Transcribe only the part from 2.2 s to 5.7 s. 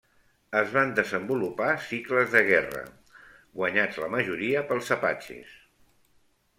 de guerra, guanyats la majoria pels apatxes.